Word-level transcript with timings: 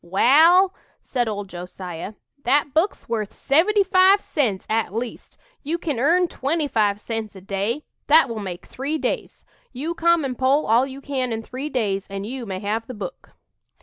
"Wal," 0.03 0.73
said 1.03 1.27
old 1.27 1.47
Josiah, 1.47 2.13
"that 2.43 2.73
book's 2.73 3.07
worth 3.07 3.31
seventy 3.31 3.83
five 3.83 4.19
cents, 4.19 4.65
at 4.67 4.95
least. 4.95 5.37
You 5.61 5.77
kin 5.77 5.99
earn 5.99 6.27
twenty 6.27 6.67
five 6.67 6.99
cents 6.99 7.35
a 7.35 7.39
day 7.41 7.83
that 8.07 8.27
will 8.27 8.39
make 8.39 8.65
three 8.65 8.97
days. 8.97 9.45
You 9.71 9.93
come 9.93 10.25
and 10.25 10.35
pull 10.39 10.65
all 10.65 10.87
you 10.87 11.01
can 11.01 11.31
in 11.31 11.43
three 11.43 11.69
days 11.69 12.07
and 12.09 12.25
you 12.25 12.47
may 12.47 12.61
have 12.61 12.87
the 12.87 12.95
book." 12.95 13.33